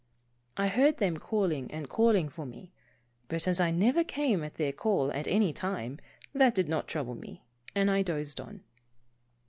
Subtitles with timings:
[0.57, 2.71] I heard them calling and calling for me,
[3.27, 5.99] but as I never came at their call at any time,
[6.33, 7.43] that did not trouble me
[7.75, 8.63] and I dozed on.